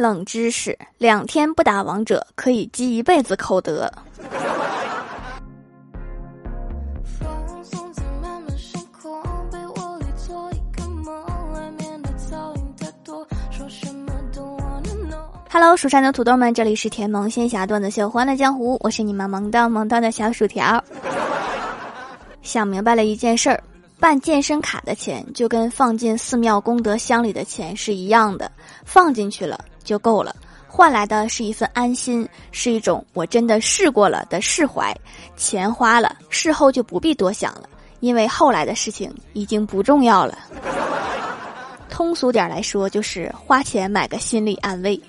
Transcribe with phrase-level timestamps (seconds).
[0.00, 3.92] 冷知识：两天不打王者可以积一辈子口德。
[15.50, 20.82] Hello，蜀山的土豆们，这里是甜萌仙侠段子秀《欢乐江湖》，我是你们萌到萌到的小薯条。
[22.40, 23.62] 想明白了一件事儿。
[23.98, 28.50] 办健身卡的钱就跟放进寺庙功德箱里的钱是一样的，
[28.82, 30.36] 放进去了就够了，
[30.68, 34.96] 换来的是一份安心，是一种我真的试过了的释怀。
[35.36, 40.38] 钱花了，事后就不必多想了，因为后来的事情已经不重要了。
[41.90, 45.00] 通俗点来说，就是花钱买个心理安慰。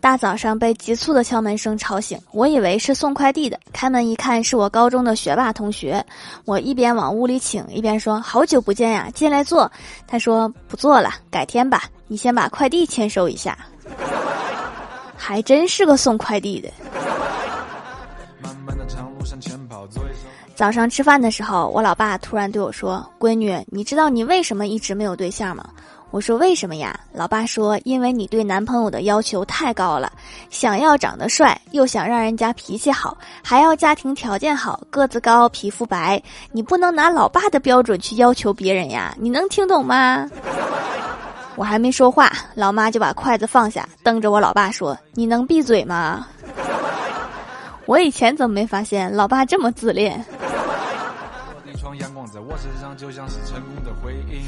[0.00, 3.58] 大早上被急促的敲门声吵醒，我以为是送快递的。
[3.72, 6.04] 开门一看，是我高中的学霸同学。
[6.44, 9.70] 我一边往屋里请，一边说：“好久不见呀，进来坐。”
[10.08, 11.84] 他说：“不坐了，改天吧。
[12.06, 13.56] 你先把快递签收一下。”
[15.16, 16.70] 还真是个送快递的。
[20.54, 25.68] 早上吃饭的时候，我老爸突然对我说：“闺女，你知道你为什么一直没有对象吗？”
[26.10, 26.98] 我说为什么呀？
[27.12, 30.12] 老爸说，因为你对男朋友的要求太高了，
[30.50, 39.14] 想要长得帅，又想让人家脾气好，还要家庭条件好，个子高，皮肤白，你不能拿老爸的标准去要求别人呀！
[39.20, 40.28] 你能听懂吗？
[41.54, 46.26] 我还没说话，老妈就把筷子放下，瞪着我老爸说：“你能闭嘴吗？”
[47.86, 50.24] 我以前怎么没发现老爸这么自恋？
[51.64, 54.42] 一窗阳光在我身上，就像是成功的回应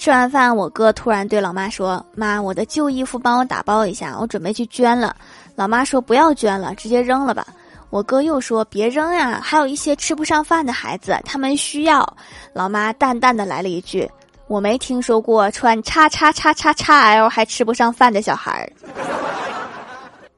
[0.00, 5.14] 吃完饭，我哥突然对老妈说：“妈，我的旧衣服帮我打包一下，我准备去捐了。”
[5.54, 7.46] 老妈说：“不要捐了，直接扔了吧。”
[7.90, 12.16] 我哥又说：“别扔呀，还有一些吃不上饭的孩子，他们需要。”
[12.54, 14.10] 老妈淡淡的来了一句
[14.48, 18.72] ：“我没听说过穿叉叉叉叉叉 L 还吃不上饭的小孩儿。”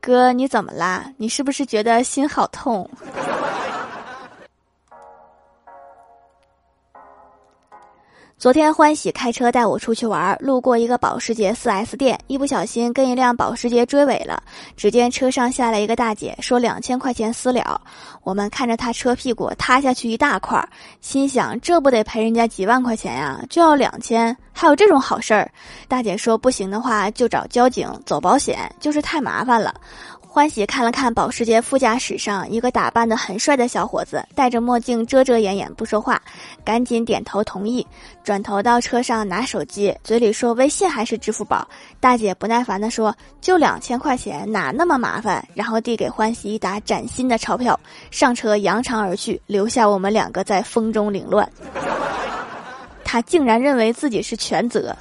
[0.03, 1.05] 哥，你怎么啦？
[1.17, 2.91] 你是不是觉得心好痛？
[8.43, 14.43] 昨天欢喜开车带我出去玩，路过一个保时捷 4S 店，一不小心跟一辆保时捷追尾了。
[14.77, 17.81] 只见车上下来一个大姐，说两千块钱私了。
[18.25, 20.61] 我们看着她车屁股塌下去一大块，
[21.01, 23.41] 心想这不得赔人家几万块钱呀？
[23.49, 25.49] 就要两千，还有这种好事儿？
[25.87, 29.73] 大姐说不行的话就找交警走保险，就是太麻烦了。
[30.33, 36.19] 欢喜看了看保时捷副驾驶上一个打扮的很帅的小伙子，戴着墨镜，遮遮掩掩不说话，
[36.65, 37.87] 赶紧点头同意。
[38.25, 41.69] 转头到车上拿手机，嘴里说微信还是支付宝。
[42.01, 47.79] 大姐不耐烦地说：“就两千块钱，哪那么麻烦？”然后递给欢喜一沓崭新的钞票，
[48.11, 51.47] 上车扬长而去，留下我们两个在风中凌乱。
[53.05, 54.97] 他竟然认为自己是全责。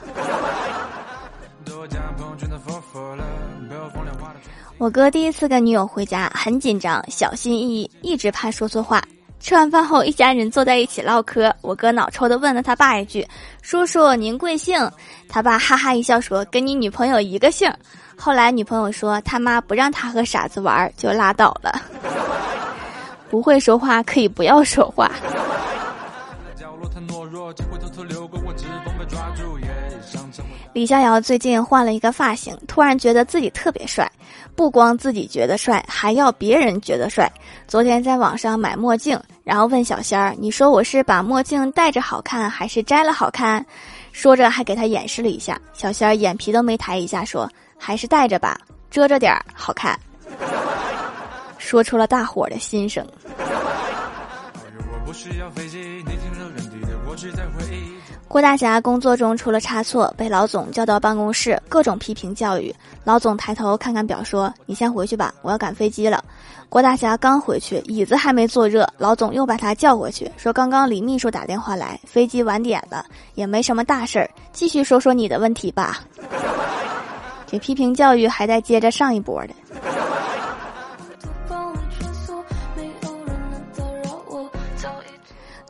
[4.81, 8.99] 我哥第一次跟女友回家，很紧张，小心翼翼，一直怕说错话。
[9.39, 11.55] 吃完饭后，一家人坐在一起唠嗑。
[11.61, 13.23] 我哥脑抽的问了他爸一句
[13.61, 14.89] ：“叔叔，您贵姓？”
[15.29, 17.71] 他爸哈哈一笑说：“跟你女朋友一个姓。”
[18.17, 21.79] 后来女朋友说：“他妈不让他和傻子玩，就拉倒了。
[23.29, 25.11] 不会说话可以不要说话。”
[30.73, 34.09] 李逍遥最近换了一个发型，突然觉得自己特别帅。
[34.55, 37.31] 不光自己觉得帅，还要别人觉得帅。
[37.67, 43.65] 昨天在网上买墨镜，然后问小仙儿：“你说我是把墨镜戴着好看，还是摘了好看？”
[44.11, 45.59] 说着还给他演示了一下。
[45.73, 48.57] 小仙儿眼皮都没抬一下，说：“还是戴着吧，
[48.89, 49.97] 遮着点儿好看。”
[51.57, 53.05] 说出了大伙儿的心声。
[58.27, 62.73] 郭大侠工作中出了差错，被老总叫到办公室，各种批评教育。
[63.03, 66.23] 老总抬头看看表，说：“你先回去吧，我要赶飞机了。”
[66.69, 73.05] 郭大侠刚回去，椅子还没坐热，老总又把他叫回去，说：“刚刚李秘书打电话来，飞机晚点了，
[73.35, 75.99] 也没什么大事儿，继续说说你的问题吧。”
[77.45, 79.90] 这批评教育还在接着上一波的。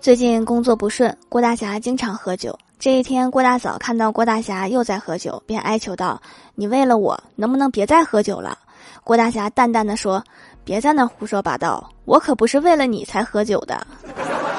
[0.01, 2.57] 最近工作不顺，郭大侠经常喝酒。
[2.80, 6.19] 这一天，郭大嫂看到郭大侠又在喝酒，便哀求道
[6.56, 8.57] ：“你为了我，能不能别再喝酒了？”
[9.06, 10.24] 郭大侠淡淡的说
[10.65, 13.86] ：“别在那胡说八道，我可不是为了你才喝酒的。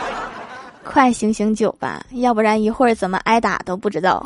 [0.86, 4.24] 快醒醒酒吧，要不然一会儿怎么挨打都不知道。”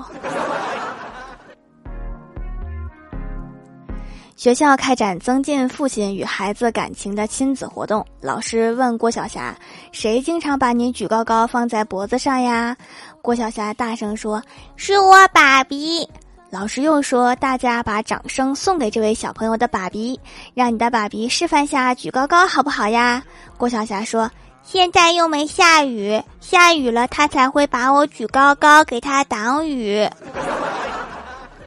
[4.37, 8.07] 学校开展增进父亲与孩子感情的亲子活动。
[8.21, 9.57] 老师问郭晓霞
[9.93, 12.77] ：“谁经常把你举高高放在脖子上呀？”
[13.23, 14.43] 郭晓霞大声说
[14.77, 16.07] ：“是我爸比。”
[16.51, 20.21] 老师又说：“大家把掌声送给这位小朋友的爸比，
[20.53, 23.25] 让你的爸比示范下举高高好不好呀？”
[23.57, 24.31] 郭晓霞说
[24.63, 30.07] ：“现在又没下雨，下雨了他才会把我举高高，给他挡雨。”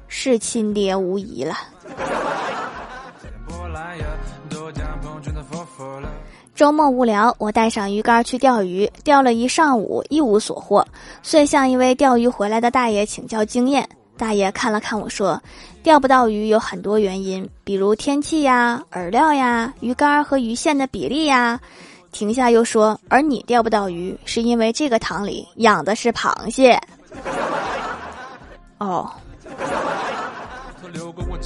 [0.08, 1.58] 是亲爹无疑了。
[6.60, 10.86] 周末无聊，我带上鱼竿去钓鱼，钓了一上午，一无所获，
[11.24, 13.88] 遂向一位钓鱼回来的大爷请教经验。
[14.18, 15.42] 大爷看了看我说
[15.82, 21.58] ：“钓不到鱼有很多原因，比如天气呀、饵料呀、鱼竿和鱼线的比例呀。”
[22.12, 26.78] 停下又说：“而你钓不到鱼，是因为这个塘里养的是螃蟹。
[28.80, 29.10] ”哦。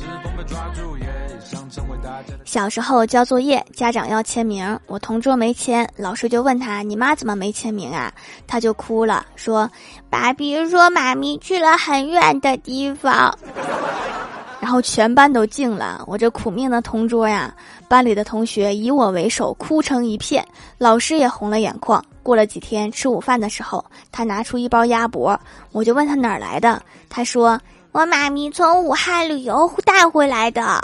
[2.46, 8.14] 小时候交作业，家长要签名，我同桌没签，老师就问他：“你妈怎么没签名啊？”
[8.48, 9.70] 他就哭了，说
[10.10, 13.38] ：“爸比说妈咪去了很远的地方。
[14.62, 17.54] ”然后全班都静了，我这苦命的同桌呀，
[17.88, 20.46] 班里的同学以我为首，哭成一片，
[20.78, 22.04] 老师也红了眼眶。
[22.22, 25.40] 过了几天吃午饭的时候，他拿出一包鸭脖，
[25.72, 27.60] 我就问他哪儿来的，他说。
[27.94, 30.82] 我妈咪从武汉旅游带回来的。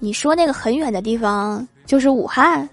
[0.00, 2.68] 你说那个很远的地方就是武汉？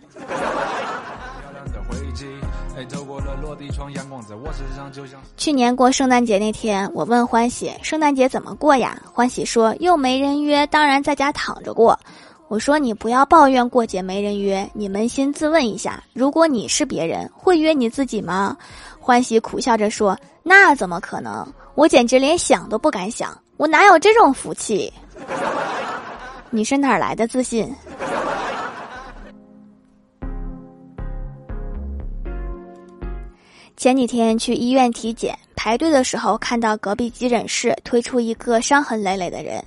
[5.37, 8.99] 去年过圣诞节那天，我问欢喜圣诞节怎么过呀？
[9.13, 11.97] 欢喜说又没人约，当然在家躺着过。
[12.47, 18.57] 我说你不要抱怨过节没人约，你扪心自问一下，如果你是别人，会约你自己吗？
[18.99, 21.47] 欢喜苦笑着说：“那怎么可能？
[21.75, 24.93] 我简直连想都不敢想，我哪有这种福气？
[26.51, 27.73] 你是哪来的自信？”
[33.75, 39.61] 前几天去医院体检，排队的时候看到隔壁急诊室推出一个伤痕累累的人。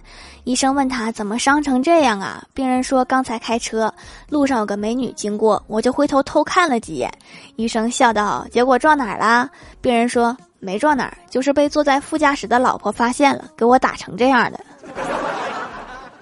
[0.45, 2.43] 医生问他怎么伤成这样啊？
[2.55, 3.93] 病人说刚才开车
[4.31, 7.13] 路上有个美女经过，我就回头偷看了几眼。
[7.57, 9.51] 医生笑道：“结果撞哪儿啦？”
[9.83, 10.35] 病人说
[10.67, 14.59] ：“没撞哪儿，就是被坐在副驾驶的老婆发现了，给我打成这样的。”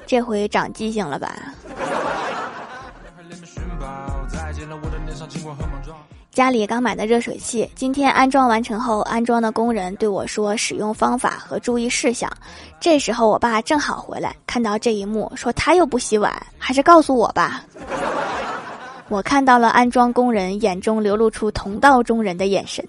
[0.04, 1.34] 这回长记性了吧？
[6.30, 12.30] 家里刚买的热水器，今天安装完成后，安装的工人对我说使用方法和注意事项。
[12.78, 17.64] 这时候我爸正好回来，看到这一幕，说他又不洗碗，还是告诉我吧。
[19.08, 22.86] 我看到了安装工人眼中流露出同道中人的眼神。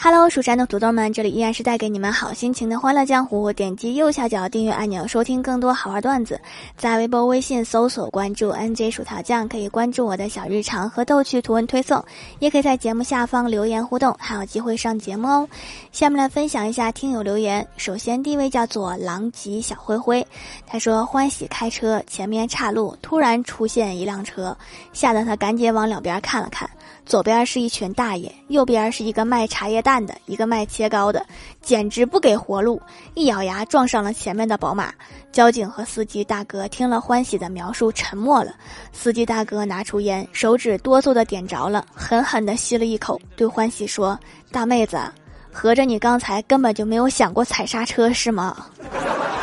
[0.00, 3.52] Hello，蜀山的土豆们，这里依然是带给你们好心情的欢乐江湖。
[3.52, 6.40] 点击右下角订阅按钮，收听更多好玩段子。
[6.76, 12.04] 在微博、微信搜索关注 NJ 薯条酱，可以关注我的小日常和逗趣图文推送，
[12.38, 15.48] 也可以在节目下方留言互动，还有机会上节目哦。
[15.90, 17.66] 下面来分享一下听友留言。
[17.76, 20.24] 首先第一位叫做狼藉小灰灰，
[20.64, 24.56] 他说欢喜开车，前面岔路，突然出现一辆车，
[24.92, 26.70] 吓得他赶紧往两边看了看。
[27.08, 31.24] 左边是一群大爷，右边是一个卖茶叶蛋的，一个卖切糕的，
[31.62, 32.78] 简直不给活路！
[33.14, 34.92] 一咬牙撞上了前面的宝马。
[35.32, 38.54] 交警和司机大哥听了欢喜的描述，沉默了。
[38.92, 44.18] 司机大哥拿出烟，手指哆嗦的点着了，狠狠的吸了一口，对欢喜说
[44.52, 45.00] ：“大妹子，
[45.50, 48.54] 合着你刚才根本就没有想过踩刹车是吗？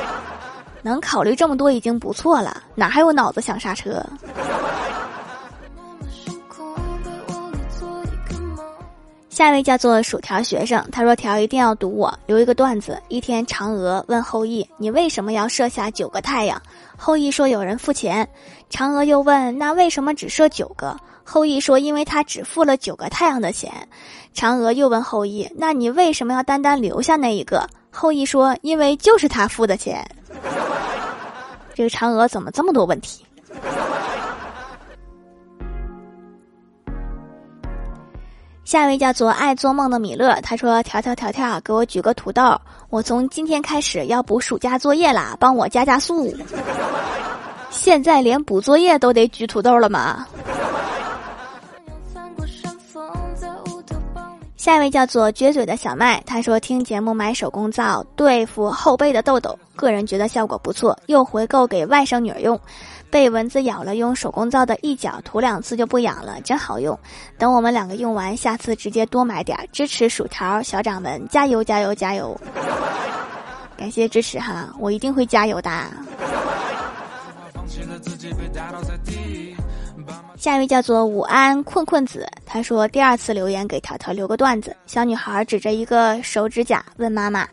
[0.84, 4.06] 能考虑这么多已经不错了，哪还有脑子想刹车？”
[9.36, 12.98] 下一位叫做薯条学生，他说：“条一定要读我留一个段子。
[13.10, 16.62] 一天，嫦娥问后羿：‘你为什么要射下九个太阳？’
[16.96, 18.26] 后羿说：‘有人付钱。’
[18.72, 23.70] 嫦娥又问：‘那为什么只射九个？’后羿说：‘因为他只付了九个太阳的钱。’
[24.34, 30.10] 嫦娥又问后羿：‘那你为什么要单单留下那一个？’后羿说：‘因为就是他付的钱。’
[31.76, 33.26] 这个嫦娥怎么这么多问题？”
[38.66, 46.36] 下一位叫做爱做梦的米勒，他说：“条条条条，给我举个土豆，我从今天开始要补暑假作业啦，帮我加加速。
[47.70, 50.26] 现在连补作业都得举土豆了吗？”
[54.58, 62.60] 下一位叫做撅嘴的小麦，他说：“听节目买手工皂对付后背的痘痘，个人觉得效果不错，又回购给外甥女儿用。”
[63.16, 67.00] 被蚊子咬了，用手工皂的一角涂两次就不痒了，真好用。
[67.38, 72.38] 等我们两个用完，下次直接多买点，支持薯条小掌门，加油加油加油！
[73.78, 75.72] 感谢支持哈，我一定会加油的。
[80.36, 84.76] 下一位叫做午安困困子，他说第二次留言给条条留个段子。
[84.88, 87.48] 小女孩指着一个手指甲问妈妈：“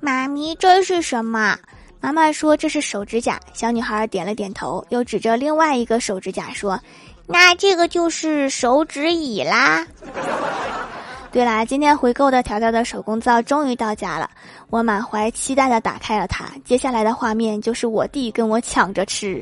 [0.00, 1.54] 妈咪，这是什么？”
[2.02, 6.78] 妈妈说：“这是手指甲。”小女孩点了点头，又指着另外一个手指甲说
[7.26, 9.86] ：“那这个就是手指椅啦。
[11.30, 14.28] ”对啦，今天回购的条条的手工皂终于到家了，
[14.68, 16.46] 我满怀期待的打开了它。
[16.64, 19.40] 接下来的画面就是我弟跟我抢着吃。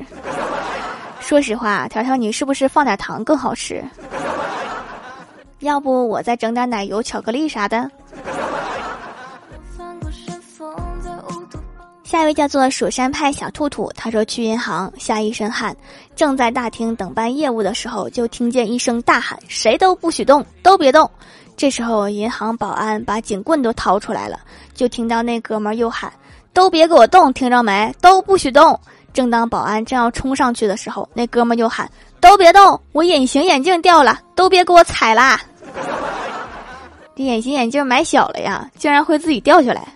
[1.19, 3.83] 说实话，条条你是不是放点糖更好吃？
[5.61, 7.91] 要不我再整点奶油、巧克力啥的。
[12.11, 15.73] 下一位叫做蜀山派小兔兔，他说去银行下一身汗，
[16.17, 21.09] 正在大厅等办业务的时候，就听见一声大喊：“谁都不许动，都别动！”
[21.57, 24.41] 这时候，银行保安把警棍都掏出来了，
[24.75, 26.13] 就听到那哥们儿又喊
[26.53, 27.95] ：“都别给我动，听着没？
[28.01, 28.77] 都不许动！”
[29.15, 31.89] 正当保安正要冲上去的时候，那哥们儿又喊
[32.19, 35.41] ：“都别动，我隐形眼镜掉了，都别给我踩啦！”
[37.15, 39.87] 这隐形眼镜买小了呀，竟然会自己掉下来。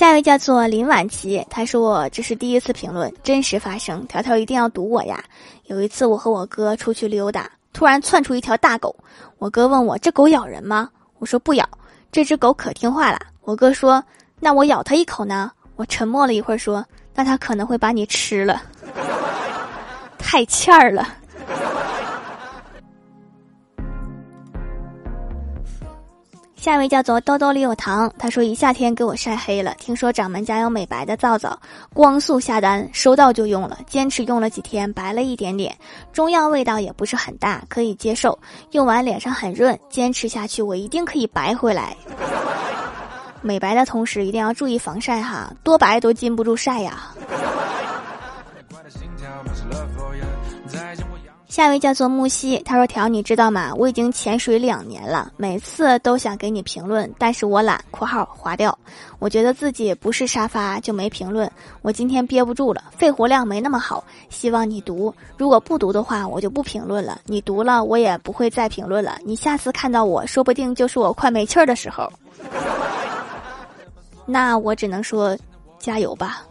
[0.00, 5.22] 下一位叫做林婉琪，他说我这是第一次评论，真实发生，条条一定要读我呀。
[5.64, 8.96] 有一次我和我哥出去溜达，突然窜出一条大狗，
[9.36, 10.88] 我哥问我这狗咬人吗？
[11.18, 11.68] 我说不咬，
[12.10, 13.20] 这只狗可听话了。
[13.42, 14.02] 我哥说
[14.38, 15.52] 那我咬它一口呢？
[15.76, 16.82] 我沉默了一会儿说
[17.14, 18.62] 那它可能会把你吃了，
[20.16, 21.06] 太欠儿了。
[26.60, 31.58] 下一位叫做兜兜里有糖，他说一夏天给我晒黑了，听说掌门家有美白的皂皂，
[31.94, 35.74] 光速下单，收到就用了，坚持用了几天，白了一点点，
[36.12, 38.38] 中药味道也不是很大，可以接受，
[38.72, 41.96] 用完脸上很润，坚持下去我一定可以白回来。
[43.40, 47.10] 美白的同时一定要注意防晒哈，多白都禁不住晒呀。
[51.50, 53.72] 下一位叫做木西，他说：“条，你知道吗？
[53.74, 58.78] 我已经潜水两年了，每次都想给你评论，但是我懒（括号划掉）。
[59.18, 61.50] 我觉得自己不是沙发，就没评论。
[61.82, 65.12] 我今天憋不住了，肺活量没那么好，希望你读。
[65.36, 67.20] 如果不读的话，我就不评论了。
[67.26, 69.18] 你读了，我也不会再评论了。
[69.24, 72.08] 你下次看到我说不定就是我快没气儿的时候。
[74.24, 75.36] 那我只能说，
[75.80, 76.44] 加油吧。”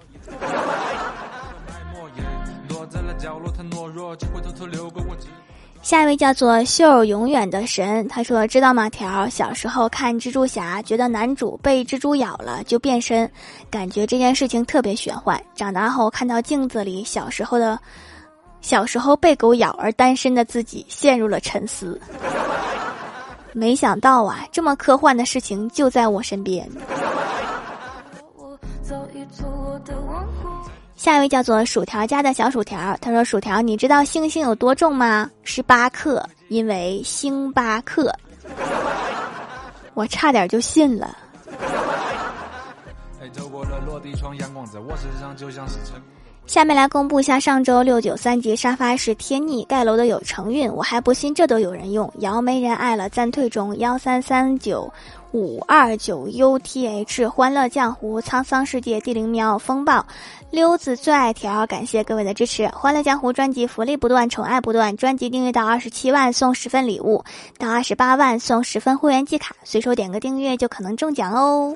[5.90, 8.88] 下一位叫做秀永远的神，他说：“知道吗？
[8.88, 13.28] 条小时候看蜘蛛侠，觉得男主被蜘蛛咬了就变身，
[13.72, 15.42] 感觉这件事情特别玄幻。
[15.56, 17.80] 长大后看到镜子里小时候的，
[18.62, 22.00] 小时候被狗咬而单身的自己，陷入了沉思。
[23.52, 26.70] 没想到啊，这么科幻的事情就在我身边。”
[31.00, 35.32] 下一位叫做薯条家的小薯条，他说：“薯条，你知道星星有多重吗？
[35.44, 38.14] 十八克，因为星巴克。
[39.96, 41.16] ”我差点就信了。
[46.50, 52.12] 下面来公布一下上周六九三级沙发是天逆盖楼的有成运，我还不信这都有人用。
[52.22, 54.92] 瑶没人爱了，暂退中幺三三九。
[55.32, 60.04] 五二九 UTH 欢乐江湖沧桑世界地灵喵风暴
[60.50, 62.68] 溜子最爱条，感谢各位的支持。
[62.70, 64.98] 欢乐江湖专辑福利不断，宠爱不断。
[64.98, 67.24] 专辑订阅到二十七万送十份礼物，
[67.60, 71.76] 到二十八万送十份会员季卡，随手点个订阅就可能中奖哦。